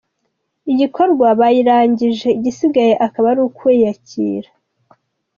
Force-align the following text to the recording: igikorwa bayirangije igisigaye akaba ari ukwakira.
igikorwa 0.71 1.27
bayirangije 1.39 2.27
igisigaye 2.37 2.93
akaba 3.05 3.27
ari 3.31 3.41
ukwakira. 3.47 4.49